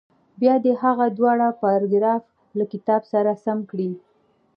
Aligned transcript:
بیا 0.39 0.55
دې 0.63 0.73
هغه 0.83 1.05
دواړه 1.17 1.47
پاراګراف 1.61 2.23
له 2.57 2.65
کتاب 2.73 3.01
سره 3.13 3.31
سم 3.43 3.59
کړي. 3.71 3.91